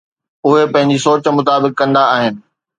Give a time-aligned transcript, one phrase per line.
[0.45, 2.35] اهي پنهنجي سوچ مطابق ڪندا آهن.